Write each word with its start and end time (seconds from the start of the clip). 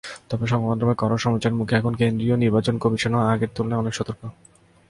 তবে 0.29 0.45
সংবাদমাধ্যমের 0.47 0.99
কড়া 1.01 1.17
সমালোচনার 1.17 1.59
মুখে 1.59 1.73
এখন 1.75 1.93
কেন্দ্রীয় 1.95 2.35
নির্বাচন 2.37 2.75
কমিশনও 2.77 3.19
আগের 3.23 3.49
তুলনায় 3.55 3.81
অনেক 3.81 3.93
সতর্ক। 3.95 4.21